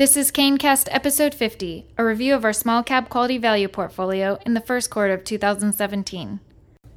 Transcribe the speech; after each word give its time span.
This 0.00 0.16
is 0.16 0.32
KayneCast 0.32 0.88
episode 0.90 1.34
50, 1.34 1.84
a 1.98 2.04
review 2.06 2.34
of 2.34 2.42
our 2.42 2.54
small 2.54 2.82
cap 2.82 3.10
quality 3.10 3.36
value 3.36 3.68
portfolio 3.68 4.38
in 4.46 4.54
the 4.54 4.62
first 4.62 4.88
quarter 4.88 5.12
of 5.12 5.24
2017. 5.24 6.40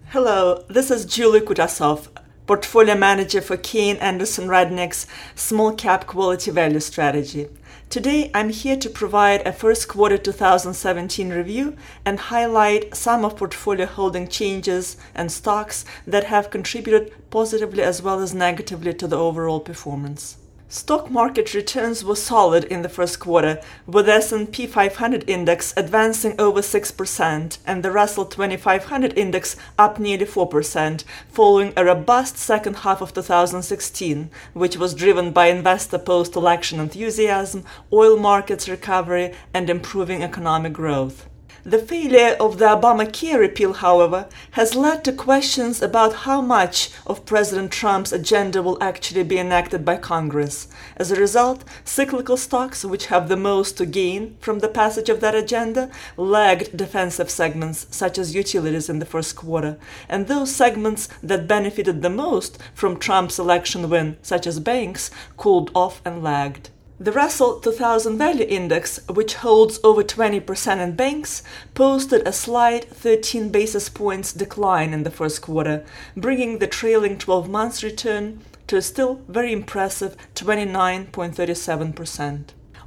Hello, 0.05 0.63
this 0.69 0.89
is 0.89 1.04
Julie 1.04 1.42
Kutasov, 1.42 2.08
portfolio 2.47 2.96
manager 2.96 3.42
for 3.42 3.58
Kayne 3.58 3.97
Anderson 3.97 4.47
Rudnick's 4.47 5.05
small 5.36 5.74
cap 5.74 6.08
quality 6.08 6.50
value 6.52 6.79
strategy. 6.79 7.50
Today, 7.89 8.31
I'm 8.34 8.47
here 8.47 8.78
to 8.78 8.89
provide 8.89 9.46
a 9.46 9.51
first 9.51 9.90
quarter 9.90 10.17
2017 10.17 11.29
review 11.29 11.76
and 12.06 12.17
highlight 12.17 12.96
some 12.96 13.26
of 13.26 13.35
portfolio 13.35 13.85
holding 13.85 14.29
changes 14.29 14.96
and 15.13 15.29
stocks 15.29 15.83
that 16.08 16.23
have 16.23 16.52
contributed 16.52 17.12
positively 17.30 17.84
as 17.84 18.02
well 18.02 18.22
as 18.22 18.34
negatively 18.34 18.94
to 18.94 19.08
the 19.08 19.17
overall 19.17 19.59
performance. 19.59 20.38
Stock 20.73 21.12
market 21.12 21.53
returns 21.53 22.03
were 22.03 22.16
solid 22.16 22.63
in 22.63 22.81
the 22.81 22.90
first 22.90 23.20
quarter, 23.20 23.62
with 23.85 24.08
the 24.08 24.13
S&P 24.13 24.66
500 24.66 25.23
index 25.30 25.72
advancing 25.77 26.34
over 26.40 26.62
6% 26.62 27.58
and 27.68 27.84
the 27.84 27.91
Russell 27.91 28.26
2500 28.26 29.16
index 29.16 29.55
up 29.77 29.99
nearly 29.99 30.26
4%, 30.26 31.04
following 31.30 31.73
a 31.77 31.86
robust 31.86 32.40
second 32.40 32.77
half 32.77 33.02
of 33.02 33.13
2016, 33.13 34.32
which 34.54 34.76
was 34.76 34.96
driven 34.96 35.32
by 35.32 35.46
investor 35.46 35.99
post-election 35.99 36.80
enthusiasm, 36.80 37.63
oil 37.94 38.18
markets 38.18 38.68
recovery, 38.68 39.32
and 39.54 39.70
improving 39.70 40.24
economic 40.24 40.74
growth. 40.74 41.30
The 41.66 41.80
failure 41.80 42.35
of 42.41 42.58
the 42.58 42.66
Obamacare 42.66 43.40
repeal, 43.40 43.71
however, 43.71 44.27
has 44.52 44.76
led 44.76 45.05
to 45.05 45.13
questions 45.13 45.81
about 45.81 46.27
how 46.27 46.41
much 46.41 46.90
of 47.08 47.26
President 47.26 47.71
Trump's 47.71 48.12
agenda 48.12 48.62
will 48.62 48.77
actually 48.84 49.23
be 49.23 49.38
enacted 49.38 49.85
by 49.85 49.95
Congress. 49.95 50.68
As 50.98 51.09
a 51.09 51.16
result, 51.16 51.63
cyclical 51.85 52.35
stocks, 52.35 52.84
which 52.84 53.05
have 53.05 53.30
the 53.30 53.38
most 53.38 53.77
to 53.77 53.85
gain 53.85 54.35
from 54.41 54.59
the 54.59 54.68
passage 54.68 55.07
of 55.07 55.21
that 55.21 55.35
agenda, 55.35 55.90
lagged 56.18 56.76
defensive 56.76 57.29
segments 57.29 57.88
such 57.91 58.18
as 58.18 58.35
utilities 58.35 58.90
in 58.90 58.99
the 58.99 59.05
first 59.05 59.38
quarter, 59.38 59.77
and 60.10 60.27
those 60.27 60.54
segments 60.54 61.07
that 61.23 61.48
benefited 61.48 62.01
the 62.01 62.10
most 62.10 62.57
from 62.73 62.99
Trump's 62.99 63.40
election 63.40 63.90
win, 63.90 64.17
such 64.21 64.45
as 64.45 64.59
banks, 64.59 65.09
cooled 65.38 65.71
off 65.73 66.01
and 66.03 66.21
lagged. 66.21 66.71
The 66.99 67.11
Russell 67.11 67.59
2000 67.59 68.19
Value 68.19 68.45
Index, 68.47 68.99
which 69.08 69.33
holds 69.36 69.80
over 69.83 70.03
20% 70.03 70.77
in 70.77 70.95
banks, 70.95 71.41
posted 71.73 72.27
a 72.27 72.31
slight 72.31 72.85
13 72.85 73.50
basis 73.50 73.89
points 73.89 74.31
decline 74.31 74.94
in 74.94 75.02
the 75.02 75.09
first 75.09 75.41
quarter, 75.41 75.83
bringing 76.16 76.59
the 76.59 76.67
trailing 76.67 77.17
12 77.17 77.50
months 77.50 77.83
return 77.83 78.41
to 78.67 78.77
a 78.77 78.81
still 78.81 79.22
very 79.27 79.52
impressive 79.52 80.16
29.37%. 80.35 82.44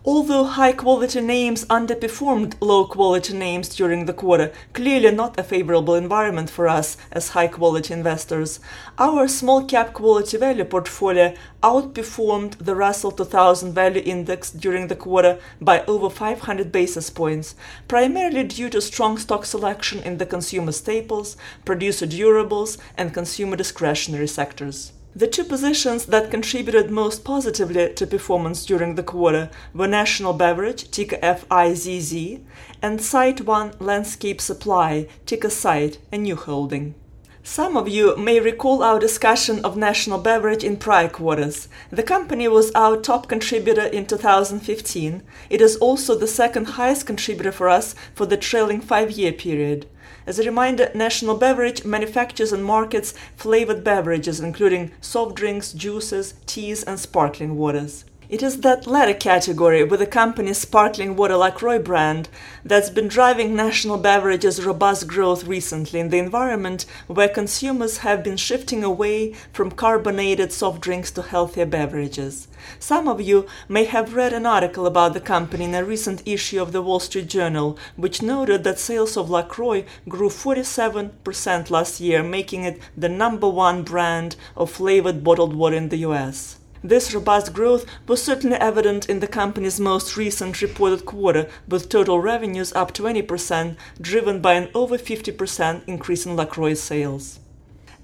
Although 0.08 0.44
high 0.44 0.70
quality 0.70 1.20
names 1.20 1.64
underperformed 1.64 2.54
low 2.60 2.86
quality 2.86 3.36
names 3.36 3.68
during 3.74 4.06
the 4.06 4.12
quarter, 4.12 4.52
clearly 4.72 5.10
not 5.10 5.36
a 5.36 5.42
favorable 5.42 5.96
environment 5.96 6.48
for 6.48 6.68
us 6.68 6.96
as 7.10 7.30
high 7.30 7.48
quality 7.48 7.92
investors, 7.92 8.60
our 8.98 9.26
small 9.26 9.64
cap 9.64 9.94
quality 9.94 10.36
value 10.38 10.64
portfolio 10.64 11.34
outperformed 11.60 12.56
the 12.58 12.76
Russell 12.76 13.10
2000 13.10 13.72
Value 13.72 14.02
Index 14.06 14.52
during 14.52 14.86
the 14.86 14.94
quarter 14.94 15.40
by 15.60 15.84
over 15.86 16.08
500 16.08 16.70
basis 16.70 17.10
points, 17.10 17.56
primarily 17.88 18.44
due 18.44 18.70
to 18.70 18.80
strong 18.80 19.18
stock 19.18 19.44
selection 19.44 19.98
in 20.04 20.18
the 20.18 20.26
consumer 20.26 20.70
staples, 20.70 21.36
producer 21.64 22.06
durables, 22.06 22.78
and 22.96 23.12
consumer 23.12 23.56
discretionary 23.56 24.28
sectors. 24.28 24.92
The 25.16 25.26
two 25.26 25.44
positions 25.44 26.04
that 26.04 26.30
contributed 26.30 26.90
most 26.90 27.24
positively 27.24 27.90
to 27.90 28.06
performance 28.06 28.66
during 28.66 28.96
the 28.96 29.02
quarter 29.02 29.48
were 29.72 29.86
National 29.86 30.34
Beverage, 30.34 30.90
ticker 30.90 31.16
FIZZ, 31.22 32.40
and 32.82 33.00
SiteOne 33.00 33.80
Landscape 33.80 34.42
Supply, 34.42 35.08
ticker 35.24 35.48
SITE, 35.48 35.96
a 36.12 36.18
new 36.18 36.36
holding. 36.36 36.94
Some 37.42 37.78
of 37.78 37.88
you 37.88 38.14
may 38.18 38.40
recall 38.40 38.82
our 38.82 38.98
discussion 38.98 39.64
of 39.64 39.74
National 39.74 40.18
Beverage 40.18 40.62
in 40.62 40.76
prior 40.76 41.08
quarters. 41.08 41.68
The 41.88 42.02
company 42.02 42.46
was 42.46 42.70
our 42.74 42.98
top 42.98 43.26
contributor 43.26 43.86
in 43.86 44.04
2015. 44.04 45.22
It 45.48 45.62
is 45.62 45.76
also 45.76 46.14
the 46.14 46.26
second 46.26 46.66
highest 46.76 47.06
contributor 47.06 47.52
for 47.52 47.70
us 47.70 47.94
for 48.14 48.26
the 48.26 48.36
trailing 48.36 48.82
five 48.82 49.12
year 49.12 49.32
period. 49.32 49.86
As 50.26 50.40
a 50.40 50.44
reminder, 50.44 50.90
National 50.92 51.36
Beverage 51.36 51.84
manufactures 51.84 52.52
and 52.52 52.64
markets 52.64 53.14
flavored 53.36 53.84
beverages, 53.84 54.40
including 54.40 54.90
soft 55.00 55.36
drinks, 55.36 55.72
juices, 55.72 56.34
teas, 56.46 56.82
and 56.82 56.98
sparkling 56.98 57.56
waters. 57.56 58.04
It 58.28 58.42
is 58.42 58.62
that 58.62 58.88
latter 58.88 59.14
category 59.14 59.84
with 59.84 60.00
the 60.00 60.06
company's 60.06 60.58
sparkling 60.58 61.14
water 61.14 61.36
LaCroix 61.36 61.78
brand 61.78 62.28
that's 62.64 62.90
been 62.90 63.06
driving 63.06 63.54
National 63.54 63.98
Beverage's 63.98 64.64
robust 64.64 65.06
growth 65.06 65.44
recently 65.44 66.00
in 66.00 66.08
the 66.08 66.18
environment 66.18 66.86
where 67.06 67.28
consumers 67.28 67.98
have 67.98 68.24
been 68.24 68.36
shifting 68.36 68.82
away 68.82 69.32
from 69.52 69.70
carbonated 69.70 70.52
soft 70.52 70.80
drinks 70.80 71.12
to 71.12 71.22
healthier 71.22 71.66
beverages. 71.66 72.48
Some 72.80 73.06
of 73.06 73.20
you 73.20 73.46
may 73.68 73.84
have 73.84 74.16
read 74.16 74.32
an 74.32 74.44
article 74.44 74.86
about 74.86 75.14
the 75.14 75.20
company 75.20 75.62
in 75.62 75.74
a 75.76 75.84
recent 75.84 76.26
issue 76.26 76.60
of 76.60 76.72
the 76.72 76.82
Wall 76.82 76.98
Street 76.98 77.28
Journal, 77.28 77.78
which 77.94 78.22
noted 78.22 78.64
that 78.64 78.80
sales 78.80 79.16
of 79.16 79.30
LaCroix 79.30 79.84
grew 80.08 80.30
47% 80.30 81.70
last 81.70 82.00
year, 82.00 82.24
making 82.24 82.64
it 82.64 82.80
the 82.96 83.08
number 83.08 83.48
one 83.48 83.84
brand 83.84 84.34
of 84.56 84.68
flavored 84.72 85.22
bottled 85.22 85.54
water 85.54 85.76
in 85.76 85.90
the 85.90 85.98
US. 85.98 86.58
This 86.86 87.12
robust 87.12 87.52
growth 87.52 87.84
was 88.06 88.22
certainly 88.22 88.56
evident 88.58 89.08
in 89.08 89.18
the 89.18 89.26
company's 89.26 89.80
most 89.80 90.16
recent 90.16 90.62
reported 90.62 91.04
quarter, 91.04 91.48
with 91.66 91.88
total 91.88 92.20
revenues 92.20 92.72
up 92.74 92.94
20%, 92.94 93.76
driven 94.00 94.40
by 94.40 94.52
an 94.52 94.68
over 94.72 94.96
50% 94.96 95.82
increase 95.88 96.24
in 96.24 96.36
LaCroix 96.36 96.74
sales. 96.74 97.40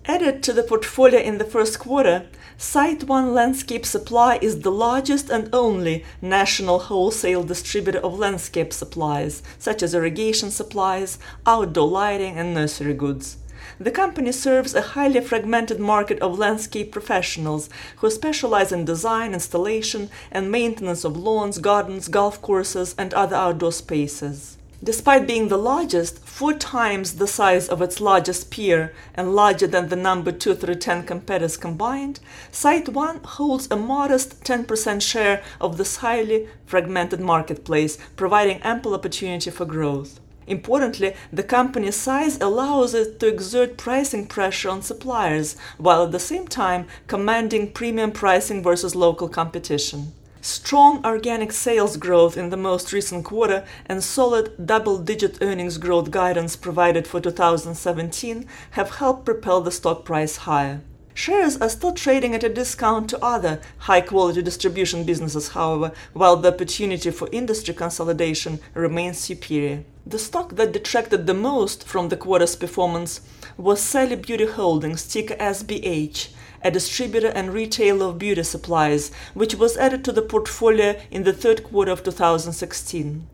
Added 0.06 0.42
to 0.42 0.52
the 0.52 0.64
portfolio 0.64 1.20
in 1.20 1.38
the 1.38 1.44
first 1.44 1.78
quarter, 1.78 2.26
SiteOne 2.58 3.32
Landscape 3.32 3.86
Supply 3.86 4.40
is 4.42 4.62
the 4.62 4.72
largest 4.72 5.30
and 5.30 5.48
only 5.52 6.04
national 6.20 6.80
wholesale 6.80 7.44
distributor 7.44 8.00
of 8.00 8.18
landscape 8.18 8.72
supplies, 8.72 9.44
such 9.60 9.84
as 9.84 9.94
irrigation 9.94 10.50
supplies, 10.50 11.20
outdoor 11.46 11.86
lighting, 11.86 12.36
and 12.36 12.52
nursery 12.52 12.94
goods. 12.94 13.36
The 13.82 13.90
company 13.90 14.30
serves 14.30 14.76
a 14.76 14.80
highly 14.94 15.20
fragmented 15.20 15.80
market 15.80 16.20
of 16.20 16.38
landscape 16.38 16.92
professionals 16.92 17.68
who 17.96 18.10
specialize 18.10 18.70
in 18.70 18.84
design, 18.84 19.34
installation, 19.34 20.08
and 20.30 20.52
maintenance 20.52 21.02
of 21.02 21.16
lawns, 21.16 21.58
gardens, 21.58 22.06
golf 22.06 22.40
courses, 22.40 22.94
and 22.96 23.12
other 23.12 23.34
outdoor 23.34 23.72
spaces. 23.72 24.56
Despite 24.84 25.26
being 25.26 25.48
the 25.48 25.58
largest, 25.58 26.20
four 26.20 26.52
times 26.52 27.14
the 27.14 27.26
size 27.26 27.68
of 27.68 27.82
its 27.82 28.00
largest 28.00 28.52
peer 28.52 28.94
and 29.14 29.34
larger 29.34 29.66
than 29.66 29.88
the 29.88 29.96
number 29.96 30.30
2 30.30 30.54
through 30.54 30.76
10 30.76 31.02
competitors 31.02 31.56
combined, 31.56 32.20
SiteOne 32.52 33.24
holds 33.24 33.66
a 33.68 33.74
modest 33.74 34.44
10% 34.44 35.02
share 35.02 35.42
of 35.60 35.76
this 35.76 35.96
highly 35.96 36.46
fragmented 36.66 37.18
marketplace, 37.18 37.98
providing 38.14 38.62
ample 38.62 38.94
opportunity 38.94 39.50
for 39.50 39.64
growth. 39.64 40.20
Importantly, 40.46 41.14
the 41.32 41.42
company's 41.42 41.96
size 41.96 42.40
allows 42.40 42.94
it 42.94 43.20
to 43.20 43.26
exert 43.26 43.76
pricing 43.76 44.26
pressure 44.26 44.68
on 44.68 44.82
suppliers 44.82 45.56
while 45.78 46.04
at 46.04 46.12
the 46.12 46.18
same 46.18 46.48
time 46.48 46.86
commanding 47.06 47.72
premium 47.72 48.12
pricing 48.12 48.62
versus 48.62 48.94
local 48.94 49.28
competition. 49.28 50.12
Strong 50.40 51.06
organic 51.06 51.52
sales 51.52 51.96
growth 51.96 52.36
in 52.36 52.50
the 52.50 52.56
most 52.56 52.92
recent 52.92 53.24
quarter 53.24 53.64
and 53.86 54.02
solid 54.02 54.66
double 54.66 54.98
digit 54.98 55.38
earnings 55.40 55.78
growth 55.78 56.10
guidance 56.10 56.56
provided 56.56 57.06
for 57.06 57.20
2017 57.20 58.48
have 58.72 58.96
helped 58.96 59.24
propel 59.24 59.60
the 59.60 59.70
stock 59.70 60.04
price 60.04 60.38
higher. 60.38 60.80
Shares 61.14 61.58
are 61.58 61.68
still 61.68 61.92
trading 61.92 62.34
at 62.34 62.42
a 62.42 62.48
discount 62.48 63.10
to 63.10 63.22
other 63.22 63.60
high 63.78 64.00
quality 64.00 64.40
distribution 64.40 65.04
businesses, 65.04 65.48
however, 65.48 65.92
while 66.14 66.36
the 66.36 66.48
opportunity 66.48 67.10
for 67.10 67.28
industry 67.30 67.74
consolidation 67.74 68.60
remains 68.72 69.18
superior. 69.18 69.84
The 70.06 70.18
stock 70.18 70.56
that 70.56 70.72
detracted 70.72 71.26
the 71.26 71.34
most 71.34 71.84
from 71.84 72.08
the 72.08 72.16
quarter's 72.16 72.56
performance 72.56 73.20
was 73.58 73.82
Sally 73.82 74.16
Beauty 74.16 74.46
Holdings, 74.46 75.06
ticker 75.06 75.34
SBH, 75.34 76.30
a 76.64 76.70
distributor 76.70 77.28
and 77.28 77.52
retailer 77.52 78.06
of 78.06 78.18
beauty 78.18 78.42
supplies, 78.42 79.10
which 79.34 79.54
was 79.54 79.76
added 79.76 80.04
to 80.04 80.12
the 80.12 80.22
portfolio 80.22 80.98
in 81.10 81.24
the 81.24 81.32
third 81.34 81.62
quarter 81.62 81.92
of 81.92 82.02
2016. 82.02 83.26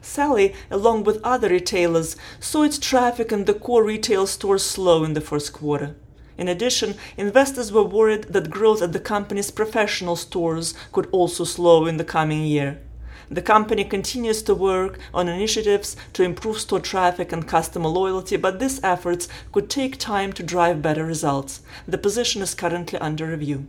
Sally, 0.00 0.54
along 0.70 1.02
with 1.02 1.20
other 1.24 1.48
retailers, 1.48 2.14
saw 2.38 2.62
its 2.62 2.78
traffic 2.78 3.32
in 3.32 3.46
the 3.46 3.54
core 3.54 3.82
retail 3.82 4.26
stores 4.26 4.62
slow 4.62 5.02
in 5.02 5.14
the 5.14 5.20
first 5.20 5.52
quarter. 5.52 5.96
In 6.36 6.48
addition, 6.48 6.96
investors 7.16 7.70
were 7.70 7.84
worried 7.84 8.24
that 8.24 8.50
growth 8.50 8.82
at 8.82 8.92
the 8.92 9.00
company's 9.00 9.50
professional 9.50 10.16
stores 10.16 10.74
could 10.92 11.08
also 11.12 11.44
slow 11.44 11.86
in 11.86 11.96
the 11.96 12.04
coming 12.04 12.42
year. 12.42 12.80
The 13.30 13.42
company 13.42 13.84
continues 13.84 14.42
to 14.42 14.54
work 14.54 14.98
on 15.14 15.28
initiatives 15.28 15.96
to 16.12 16.22
improve 16.22 16.58
store 16.58 16.80
traffic 16.80 17.32
and 17.32 17.48
customer 17.48 17.88
loyalty, 17.88 18.36
but 18.36 18.58
these 18.58 18.82
efforts 18.84 19.28
could 19.52 19.70
take 19.70 19.98
time 19.98 20.32
to 20.34 20.42
drive 20.42 20.82
better 20.82 21.04
results. 21.06 21.62
The 21.88 21.98
position 21.98 22.42
is 22.42 22.54
currently 22.54 22.98
under 22.98 23.26
review. 23.26 23.66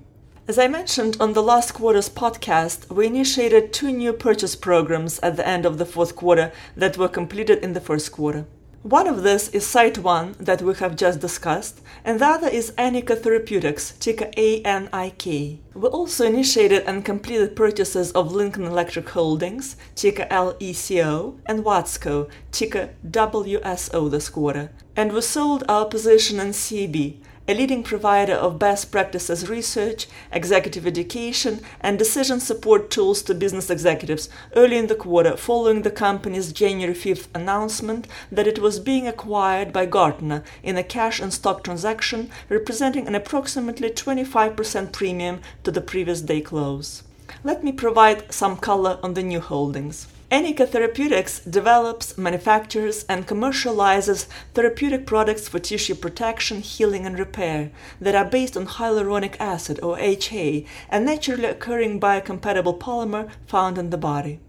As 0.47 0.59
I 0.59 0.67
mentioned 0.67 1.17
on 1.19 1.33
the 1.33 1.41
last 1.41 1.73
quarter's 1.73 2.09
podcast, 2.09 2.91
we 2.93 3.07
initiated 3.07 3.73
two 3.73 3.91
new 3.91 4.13
purchase 4.13 4.55
programs 4.55 5.19
at 5.19 5.37
the 5.37 5.47
end 5.47 5.65
of 5.65 5.77
the 5.77 5.85
fourth 5.85 6.15
quarter 6.15 6.51
that 6.75 6.97
were 6.97 7.07
completed 7.07 7.63
in 7.63 7.73
the 7.73 7.81
first 7.81 8.11
quarter. 8.11 8.45
One 8.85 9.07
of 9.07 9.23
this 9.23 9.47
is 9.47 9.65
SiteOne 9.65 10.37
that 10.37 10.61
we 10.61 10.75
have 10.75 10.95
just 10.95 11.19
discussed, 11.19 11.81
and 12.03 12.19
the 12.19 12.27
other 12.27 12.47
is 12.47 12.69
Anika 12.77 13.19
Therapeutics, 13.19 13.93
ticker 13.99 14.29
ANIK. 14.37 15.25
We 15.73 15.87
also 15.89 16.27
initiated 16.27 16.83
and 16.85 17.03
completed 17.03 17.55
purchases 17.55 18.11
of 18.11 18.31
Lincoln 18.31 18.65
Electric 18.65 19.09
Holdings, 19.09 19.75
ticker 19.95 20.27
LECO, 20.29 21.33
and 21.47 21.65
Watsco, 21.65 22.29
ticker 22.51 22.93
WSO 23.09 24.11
this 24.11 24.29
quarter, 24.29 24.69
and 24.95 25.13
we 25.13 25.21
sold 25.21 25.63
our 25.67 25.85
position 25.85 26.39
in 26.39 26.49
CEB, 26.49 27.17
a 27.47 27.53
leading 27.53 27.83
provider 27.83 28.33
of 28.33 28.57
best 28.57 28.91
practices 28.91 29.47
research, 29.47 30.07
executive 30.31 30.87
education, 30.87 31.59
and 31.79 31.99
decision 31.99 32.39
support 32.39 32.89
tools 32.89 33.21
to 33.21 33.35
business 33.35 33.69
executives 33.69 34.29
early 34.55 34.77
in 34.77 34.87
the 34.87 34.95
quarter 34.95 35.37
following 35.37 35.83
the 35.83 35.91
company's 35.91 36.51
January 36.51 36.95
5th 36.95 37.27
announcement 37.35 38.07
that 38.31 38.47
it 38.47 38.59
was 38.59 38.79
being 38.79 39.07
acquired 39.07 39.71
by 39.71 39.85
Gartner 39.85 40.43
in 40.63 40.75
a 40.75 40.83
cash 40.83 41.19
and 41.19 41.31
stock 41.31 41.63
transaction 41.63 42.31
representing 42.49 43.07
an 43.07 43.13
approximately 43.13 43.89
25% 43.89 44.91
premium 44.91 45.39
to 45.63 45.71
the 45.71 45.81
previous 45.81 46.21
day 46.21 46.41
close. 46.41 47.03
Let 47.43 47.63
me 47.63 47.71
provide 47.71 48.33
some 48.33 48.57
color 48.57 48.97
on 49.03 49.13
the 49.13 49.23
new 49.23 49.39
holdings. 49.39 50.07
Anika 50.35 50.67
Therapeutics 50.67 51.39
develops, 51.39 52.17
manufactures, 52.17 53.05
and 53.07 53.25
commercializes 53.25 54.27
therapeutic 54.53 55.05
products 55.05 55.47
for 55.47 55.59
tissue 55.59 55.95
protection, 55.95 56.59
healing, 56.59 57.05
and 57.05 57.17
repair 57.17 57.71
that 58.01 58.15
are 58.15 58.25
based 58.25 58.57
on 58.57 58.67
hyaluronic 58.67 59.37
acid, 59.39 59.79
or 59.81 59.97
HA, 59.97 60.65
a 60.91 60.99
naturally 60.99 61.45
occurring 61.45 62.01
biocompatible 62.01 62.77
polymer 62.77 63.29
found 63.47 63.77
in 63.77 63.91
the 63.91 63.97
body. 63.97 64.41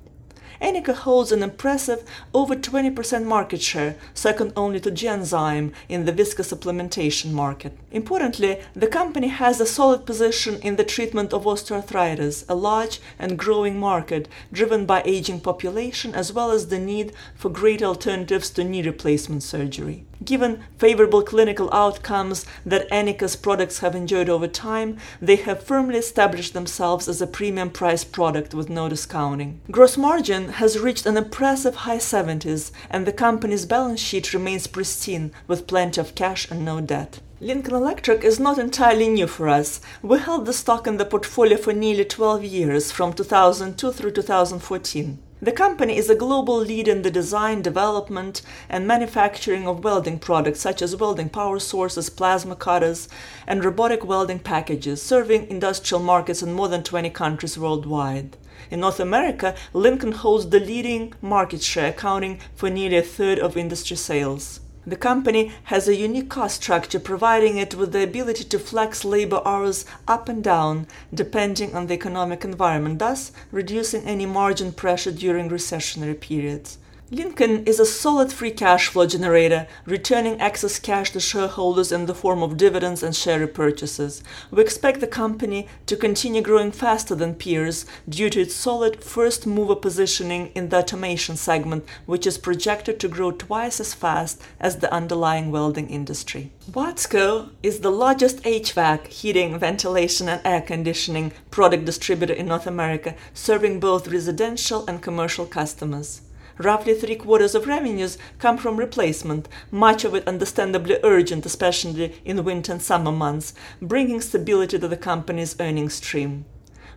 Anika 0.60 0.94
holds 0.94 1.32
an 1.32 1.42
impressive 1.42 2.02
over 2.32 2.56
20% 2.56 3.24
market 3.24 3.60
share, 3.60 3.96
second 4.14 4.52
only 4.56 4.80
to 4.80 4.90
Genzyme 4.90 5.72
in 5.88 6.04
the 6.04 6.12
viscosupplementation 6.12 7.32
market. 7.32 7.76
Importantly, 7.90 8.60
the 8.74 8.86
company 8.86 9.28
has 9.28 9.60
a 9.60 9.66
solid 9.66 10.06
position 10.06 10.60
in 10.62 10.76
the 10.76 10.84
treatment 10.84 11.32
of 11.32 11.44
osteoarthritis, 11.44 12.44
a 12.48 12.54
large 12.54 13.00
and 13.18 13.38
growing 13.38 13.78
market 13.78 14.28
driven 14.52 14.86
by 14.86 15.02
aging 15.04 15.40
population 15.40 16.14
as 16.14 16.32
well 16.32 16.50
as 16.50 16.68
the 16.68 16.78
need 16.78 17.12
for 17.34 17.48
great 17.48 17.82
alternatives 17.82 18.50
to 18.50 18.64
knee 18.64 18.82
replacement 18.82 19.42
surgery. 19.42 20.04
Given 20.24 20.64
favorable 20.78 21.22
clinical 21.22 21.72
outcomes 21.72 22.46
that 22.64 22.88
Anika's 22.90 23.36
products 23.36 23.80
have 23.80 23.94
enjoyed 23.94 24.28
over 24.28 24.48
time, 24.48 24.98
they 25.20 25.36
have 25.36 25.62
firmly 25.62 25.98
established 25.98 26.54
themselves 26.54 27.08
as 27.08 27.20
a 27.20 27.26
premium 27.26 27.70
price 27.70 28.04
product 28.04 28.54
with 28.54 28.70
no 28.70 28.88
discounting. 28.88 29.60
Gross 29.70 29.96
margin 29.96 30.48
has 30.50 30.78
reached 30.78 31.06
an 31.06 31.16
impressive 31.16 31.74
high 31.74 31.98
70s, 31.98 32.70
and 32.90 33.06
the 33.06 33.12
company's 33.12 33.66
balance 33.66 34.00
sheet 34.00 34.32
remains 34.32 34.66
pristine 34.66 35.32
with 35.46 35.66
plenty 35.66 36.00
of 36.00 36.14
cash 36.14 36.50
and 36.50 36.64
no 36.64 36.80
debt. 36.80 37.20
Lincoln 37.38 37.74
Electric 37.74 38.24
is 38.24 38.40
not 38.40 38.56
entirely 38.56 39.08
new 39.08 39.26
for 39.26 39.48
us. 39.48 39.82
We 40.00 40.18
held 40.18 40.46
the 40.46 40.54
stock 40.54 40.86
in 40.86 40.96
the 40.96 41.04
portfolio 41.04 41.58
for 41.58 41.74
nearly 41.74 42.06
12 42.06 42.42
years, 42.44 42.90
from 42.90 43.12
2002 43.12 43.92
through 43.92 44.12
2014. 44.12 45.18
The 45.42 45.52
company 45.52 45.98
is 45.98 46.08
a 46.08 46.14
global 46.14 46.56
leader 46.56 46.90
in 46.90 47.02
the 47.02 47.10
design, 47.10 47.60
development, 47.60 48.40
and 48.70 48.86
manufacturing 48.86 49.68
of 49.68 49.84
welding 49.84 50.18
products 50.18 50.60
such 50.60 50.80
as 50.80 50.96
welding 50.96 51.28
power 51.28 51.58
sources, 51.58 52.08
plasma 52.08 52.56
cutters, 52.56 53.06
and 53.46 53.62
robotic 53.62 54.02
welding 54.02 54.38
packages, 54.38 55.02
serving 55.02 55.48
industrial 55.48 56.02
markets 56.02 56.42
in 56.42 56.54
more 56.54 56.68
than 56.68 56.82
20 56.82 57.10
countries 57.10 57.58
worldwide. 57.58 58.38
In 58.70 58.80
North 58.80 58.98
America, 58.98 59.54
Lincoln 59.74 60.12
holds 60.12 60.48
the 60.48 60.58
leading 60.58 61.12
market 61.20 61.60
share, 61.60 61.90
accounting 61.90 62.40
for 62.54 62.70
nearly 62.70 62.96
a 62.96 63.02
third 63.02 63.38
of 63.38 63.58
industry 63.58 63.98
sales. 63.98 64.60
The 64.88 64.94
company 64.94 65.50
has 65.64 65.88
a 65.88 65.96
unique 65.96 66.28
cost 66.28 66.62
structure, 66.62 67.00
providing 67.00 67.58
it 67.58 67.74
with 67.74 67.90
the 67.90 68.04
ability 68.04 68.44
to 68.44 68.58
flex 68.60 69.04
labor 69.04 69.42
hours 69.44 69.84
up 70.06 70.28
and 70.28 70.44
down 70.44 70.86
depending 71.12 71.74
on 71.74 71.88
the 71.88 71.94
economic 71.94 72.44
environment, 72.44 73.00
thus 73.00 73.32
reducing 73.50 74.04
any 74.04 74.26
margin 74.26 74.70
pressure 74.70 75.10
during 75.10 75.50
recessionary 75.50 76.20
periods. 76.20 76.78
Lincoln 77.12 77.64
is 77.66 77.78
a 77.78 77.86
solid 77.86 78.32
free 78.32 78.50
cash 78.50 78.88
flow 78.88 79.06
generator, 79.06 79.68
returning 79.84 80.40
excess 80.40 80.80
cash 80.80 81.12
to 81.12 81.20
shareholders 81.20 81.92
in 81.92 82.06
the 82.06 82.14
form 82.16 82.42
of 82.42 82.56
dividends 82.56 83.00
and 83.00 83.14
share 83.14 83.46
repurchases. 83.46 84.24
We 84.50 84.60
expect 84.60 84.98
the 84.98 85.06
company 85.06 85.68
to 85.86 85.96
continue 85.96 86.42
growing 86.42 86.72
faster 86.72 87.14
than 87.14 87.36
peers 87.36 87.86
due 88.08 88.28
to 88.30 88.40
its 88.40 88.56
solid 88.56 89.04
first 89.04 89.46
mover 89.46 89.76
positioning 89.76 90.48
in 90.56 90.70
the 90.70 90.78
automation 90.78 91.36
segment, 91.36 91.86
which 92.06 92.26
is 92.26 92.38
projected 92.38 92.98
to 92.98 93.08
grow 93.08 93.30
twice 93.30 93.78
as 93.78 93.94
fast 93.94 94.42
as 94.58 94.78
the 94.78 94.92
underlying 94.92 95.52
welding 95.52 95.88
industry. 95.88 96.50
Watsco 96.72 97.50
is 97.62 97.80
the 97.80 97.92
largest 97.92 98.42
HVAC, 98.42 99.06
heating, 99.06 99.56
ventilation, 99.60 100.28
and 100.28 100.40
air 100.44 100.60
conditioning 100.60 101.30
product 101.52 101.84
distributor 101.84 102.34
in 102.34 102.46
North 102.46 102.66
America, 102.66 103.14
serving 103.32 103.78
both 103.78 104.08
residential 104.08 104.84
and 104.88 105.00
commercial 105.00 105.46
customers. 105.46 106.22
Roughly 106.58 106.94
three 106.94 107.16
quarters 107.16 107.54
of 107.54 107.66
revenues 107.66 108.16
come 108.38 108.56
from 108.56 108.78
replacement, 108.78 109.48
much 109.70 110.04
of 110.04 110.14
it 110.14 110.26
understandably 110.26 110.98
urgent, 111.02 111.44
especially 111.44 112.14
in 112.24 112.42
winter 112.44 112.72
and 112.72 112.80
summer 112.80 113.12
months, 113.12 113.52
bringing 113.82 114.22
stability 114.22 114.78
to 114.78 114.88
the 114.88 114.96
company's 114.96 115.54
earnings 115.60 115.94
stream. 115.94 116.46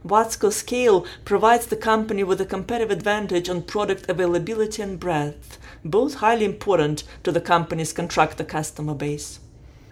Watsco 0.06 0.50
scale 0.50 1.06
provides 1.26 1.66
the 1.66 1.76
company 1.76 2.24
with 2.24 2.40
a 2.40 2.46
competitive 2.46 2.90
advantage 2.90 3.50
on 3.50 3.64
product 3.64 4.10
availability 4.10 4.82
and 4.82 4.98
breadth, 4.98 5.58
both 5.84 6.16
highly 6.16 6.46
important 6.46 7.04
to 7.24 7.32
the 7.34 7.42
company's 7.42 7.92
contractor 7.92 8.46
customer 8.46 8.94
base. 8.94 9.42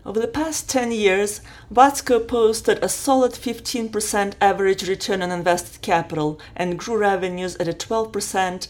Over 0.07 0.21
the 0.21 0.27
past 0.30 0.69
10 0.69 0.94
years, 0.94 1.42
Watsco 1.69 2.25
posted 2.25 2.81
a 2.81 2.88
solid 2.88 3.33
15% 3.33 4.36
average 4.39 4.88
return 4.88 5.21
on 5.21 5.31
invested 5.31 5.81
capital 5.81 6.39
and 6.56 6.80
grew 6.80 6.95
revenues 6.95 7.57
at 7.57 7.68
a 7.68 7.74
12% 7.74 8.13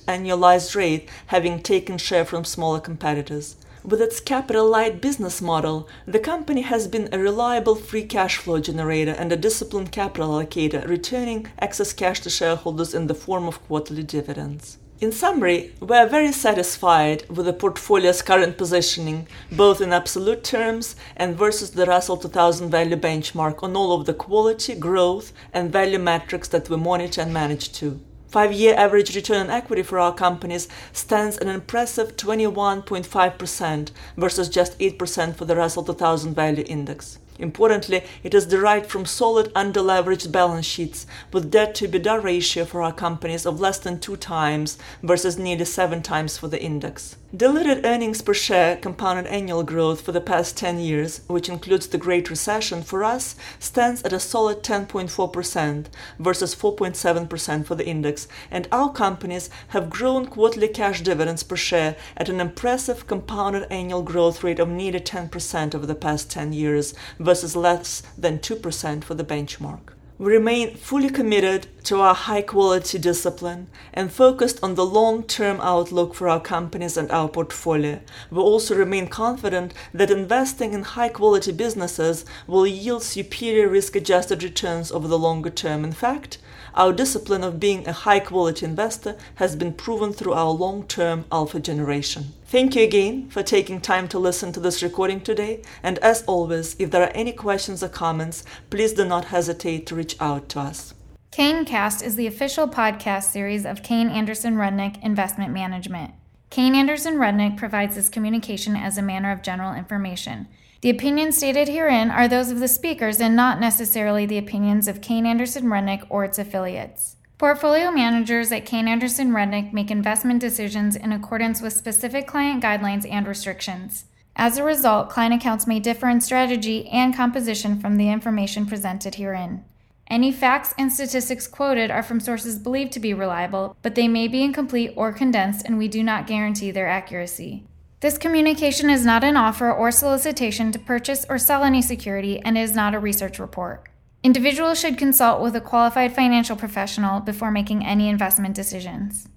annualized 0.07 0.75
rate, 0.75 1.07
having 1.28 1.62
taken 1.62 2.00
share 2.00 2.25
from 2.25 2.44
smaller 2.44 2.80
competitors. 2.80 3.56
With 3.84 4.01
its 4.01 4.19
capital 4.19 4.68
light 4.68 5.00
business 5.00 5.39
model, 5.39 5.88
the 6.07 6.18
company 6.18 6.62
has 6.62 6.88
been 6.88 7.07
a 7.12 7.19
reliable 7.19 7.75
free 7.75 8.06
cash 8.06 8.38
flow 8.38 8.60
generator 8.60 9.12
and 9.12 9.31
a 9.31 9.38
disciplined 9.38 9.92
capital 9.92 10.30
allocator, 10.30 10.88
returning 10.88 11.51
excess 11.60 11.94
cash 11.94 12.19
to 12.22 12.31
shareholders 12.31 12.95
in 12.95 13.06
the 13.06 13.13
form 13.13 13.48
of 13.48 13.63
quarterly 13.68 14.01
dividends. 14.01 14.80
In 14.99 15.11
summary, 15.11 15.75
we 15.79 15.95
are 15.95 16.07
very 16.07 16.31
satisfied 16.31 17.24
with 17.29 17.45
the 17.45 17.53
portfolio's 17.53 18.24
current 18.24 18.57
positioning, 18.57 19.27
both 19.51 19.79
in 19.79 19.93
absolute 19.93 20.43
terms 20.43 20.95
and 21.15 21.36
versus 21.36 21.69
the 21.69 21.86
Russell 21.86 22.17
2000 22.17 22.72
value 22.72 22.95
benchmark 22.95 23.62
on 23.62 23.75
all 23.75 23.93
of 23.93 24.07
the 24.07 24.15
quality, 24.15 24.74
growth, 24.74 25.33
and 25.53 25.72
value 25.72 26.00
metrics 26.00 26.48
that 26.48 26.67
we 26.67 26.77
monitor 26.77 27.22
and 27.22 27.31
manage 27.31 27.72
to. 27.74 28.00
Five 28.27 28.51
year 28.51 28.74
average 28.74 29.15
return 29.15 29.38
on 29.38 29.50
equity 29.51 29.83
for 29.83 30.00
our 30.00 30.15
companies 30.15 30.67
stands 30.93 31.38
an 31.38 31.48
impressive 31.48 32.17
21.5% 32.17 33.91
versus 34.17 34.50
just 34.50 34.79
8% 34.79 35.36
for 35.36 35.45
the 35.45 35.55
Russell 35.55 35.83
2000 35.83 36.33
Value 36.33 36.65
Index. 36.67 37.19
Importantly, 37.39 38.03
it 38.24 38.34
is 38.34 38.48
derived 38.48 38.88
from 38.88 39.06
solid 39.06 39.53
underleveraged 39.53 40.32
balance 40.32 40.65
sheets 40.65 41.06
with 41.32 41.51
debt 41.51 41.75
to 41.75 41.88
EBITDA 41.88 42.24
ratio 42.24 42.65
for 42.65 42.82
our 42.82 42.94
companies 42.94 43.46
of 43.46 43.60
less 43.60 43.79
than 43.79 44.00
2 44.00 44.17
times 44.17 44.77
versus 45.03 45.38
nearly 45.38 45.65
7 45.65 46.01
times 46.01 46.38
for 46.38 46.48
the 46.48 46.62
index. 46.62 47.17
Diluted 47.36 47.86
earnings 47.86 48.22
per 48.22 48.34
share 48.34 48.77
compounded 48.77 49.27
annual 49.27 49.62
growth 49.62 50.00
for 50.00 50.13
the 50.13 50.22
past 50.22 50.55
10 50.55 50.79
years, 50.79 51.19
which 51.27 51.50
includes 51.50 51.86
the 51.88 51.98
Great 51.98 52.29
Recession 52.29 52.81
for 52.81 53.03
us, 53.03 53.36
stands 53.60 54.01
at 54.03 54.13
a 54.13 54.19
solid 54.19 54.63
10.4% 54.63 55.88
versus 56.19 56.55
4.7% 56.55 57.65
for 57.65 57.75
the 57.75 57.86
index, 57.86 58.29
and 58.50 58.69
our 58.72 58.93
companies 58.93 59.50
have 59.67 59.89
grown 59.89 60.27
quarterly 60.27 60.69
cash 60.69 61.01
dividends 61.01 61.43
per 61.43 61.57
share 61.57 61.98
at 62.15 62.29
an 62.29 62.39
impressive 62.39 63.07
compounded 63.07 63.67
annual 63.69 64.03
growth 64.03 64.41
rate 64.41 64.60
of 64.60 64.69
nearly 64.69 65.01
10% 65.01 65.75
over 65.75 65.86
the 65.86 65.96
past 65.96 66.31
10 66.31 66.53
years 66.53 66.93
versus 67.19 67.57
less 67.57 68.03
than 68.17 68.39
2% 68.39 69.03
for 69.03 69.15
the 69.15 69.25
benchmark. 69.25 69.97
We 70.19 70.31
remain 70.31 70.75
fully 70.75 71.12
committed 71.12 71.67
to 71.83 72.01
our 72.01 72.15
high 72.15 72.41
quality 72.41 72.97
discipline 72.97 73.67
and 73.93 74.12
focused 74.12 74.57
on 74.63 74.74
the 74.74 74.83
long 74.83 75.21
term 75.21 75.59
outlook 75.62 76.15
for 76.15 76.27
our 76.27 76.39
companies 76.39 76.97
and 76.97 77.12
our 77.12 77.29
portfolio. 77.29 78.00
We 78.31 78.39
also 78.39 78.75
remain 78.75 79.09
confident 79.09 79.75
that 79.93 80.09
investing 80.09 80.74
in 80.74 80.81
high 80.81 81.09
quality 81.09 81.51
businesses 81.51 82.25
will 82.47 82.65
yield 82.65 83.03
superior 83.03 83.69
risk 83.69 83.95
adjusted 83.95 84.41
returns 84.41 84.91
over 84.91 85.07
the 85.07 85.19
longer 85.19 85.51
term. 85.51 85.83
In 85.83 85.91
fact, 85.91 86.39
our 86.74 86.91
discipline 86.91 87.43
of 87.43 87.59
being 87.59 87.88
a 87.88 87.93
high 87.93 88.19
quality 88.19 88.65
investor 88.65 89.17
has 89.36 89.55
been 89.55 89.74
proven 89.74 90.13
through 90.13 90.33
our 90.33 90.50
long 90.50 90.88
term 90.88 91.25
alpha 91.31 91.59
generation. 91.59 92.33
Thank 92.50 92.77
you 92.77 92.84
again 92.84 93.30
for 93.30 93.44
taking 93.44 93.82
time 93.82 94.08
to 94.08 94.18
listen 94.18 94.54
to 94.54 94.62
this 94.62 94.82
recording 94.82 95.20
today. 95.20 95.62
And 95.84 96.00
as 96.00 96.24
always, 96.24 96.77
if 96.80 96.92
there 96.92 97.04
are 97.04 97.12
any 97.13 97.34
questions 97.34 97.84
or 97.84 97.89
comments, 97.89 98.46
please 98.70 98.94
do 98.94 99.04
not 99.04 99.25
hesitate 99.25 99.86
to 99.88 99.96
reach 99.96 100.16
out 100.22 100.48
to 100.50 100.62
us. 100.62 100.94
KayneCast 101.34 102.01
is 102.01 102.16
the 102.16 102.25
official 102.25 102.70
podcast 102.70 103.32
series 103.32 103.66
of 103.66 103.84
Kayne 103.84 104.08
Anderson 104.08 104.56
Rudnick 104.56 105.04
Investment 105.04 105.54
Management. 105.54 106.13
Kayne 106.50 106.74
Anderson 106.74 107.16
Rudnick 107.16 107.58
provides 107.58 107.96
this 107.96 108.08
communication 108.08 108.77
as 108.77 108.98
a 108.98 109.01
manner 109.01 109.34
of 109.34 109.42
general 109.42 109.74
information. 109.74 110.48
The 110.80 110.89
opinions 110.89 111.36
stated 111.36 111.68
herein 111.68 112.10
are 112.10 112.30
those 112.30 112.50
of 112.50 112.62
the 112.62 112.70
speakers 112.70 113.20
and 113.20 113.36
not 113.36 113.60
necessarily 113.60 114.25
the 114.25 114.38
opinions 114.38 114.88
of 114.88 115.01
Kayne 115.01 115.25
Anderson 115.25 115.66
Rudnick 115.66 116.08
or 116.10 116.24
its 116.24 116.39
affiliates. 116.39 117.16
Portfolio 117.38 117.91
managers 117.91 118.51
at 118.51 118.65
Kayne 118.65 118.88
Anderson 118.88 119.29
Rudnick 119.29 119.72
make 119.72 119.91
investment 119.91 120.39
decisions 120.39 120.96
in 120.96 121.12
accordance 121.12 121.62
with 121.62 121.74
specific 121.74 122.25
client 122.25 122.63
guidelines 122.63 123.08
and 123.08 123.27
restrictions. 123.27 124.06
As 124.36 124.58
a 124.58 124.63
result, 124.63 125.12
client 125.12 125.36
accounts 125.36 125.67
may 125.67 125.79
differ 125.79 126.10
in 126.10 126.20
strategy 126.20 126.88
and 126.88 127.15
composition 127.15 127.79
from 127.79 127.98
the 127.98 128.10
information 128.10 128.65
presented 128.65 129.15
herein. 129.15 129.63
Any 130.08 130.32
facts 130.32 130.74
and 130.79 130.91
statistics 130.91 131.46
quoted 131.46 131.91
are 131.91 132.01
from 132.01 132.20
sources 132.20 132.58
believed 132.58 132.91
to 132.94 133.00
be 133.00 133.13
reliable, 133.13 133.77
but 133.84 133.94
they 133.94 134.08
may 134.08 134.27
be 134.27 134.41
incomplete 134.41 134.94
or 134.96 135.13
condensed, 135.13 135.63
and 135.63 135.77
we 135.77 135.88
do 135.88 136.01
not 136.01 136.25
guarantee 136.25 136.72
their 136.72 136.88
accuracy. 136.88 137.67
This 138.00 138.17
communication 138.17 138.89
is 138.89 139.06
not 139.06 139.24
an 139.24 139.38
offer 139.38 139.72
or 139.72 139.91
solicitation 139.91 140.72
to 140.72 140.79
purchase 140.79 141.24
or 141.29 141.38
sell 141.38 141.63
any 141.63 141.84
security 141.84 142.39
and 142.39 142.58
is 142.58 142.74
not 142.74 142.96
a 142.96 143.00
research 143.00 143.38
report. 143.38 143.88
Individuals 144.24 144.79
should 144.79 144.97
consult 144.97 145.41
with 145.41 145.55
a 145.55 145.62
qualified 145.62 146.13
financial 146.13 146.55
professional 146.55 147.19
before 147.19 147.51
making 147.51 147.86
any 147.86 148.09
investment 148.09 148.55
decisions. 148.55 149.27